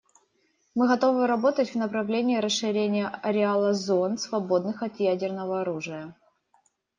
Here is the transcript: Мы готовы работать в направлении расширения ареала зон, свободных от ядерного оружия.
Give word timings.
Мы 0.73 0.87
готовы 0.87 1.27
работать 1.27 1.69
в 1.69 1.75
направлении 1.75 2.37
расширения 2.39 3.07
ареала 3.07 3.75
зон, 3.75 4.17
свободных 4.17 4.81
от 4.81 4.99
ядерного 4.99 5.61
оружия. 5.61 6.15